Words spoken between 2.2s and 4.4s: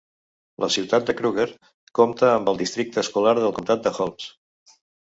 amb el districte escolar del comtat de Holmes.